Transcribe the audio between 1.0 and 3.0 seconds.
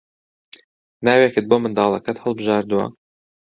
ناوێکت بۆ منداڵەکەت هەڵبژاردووە؟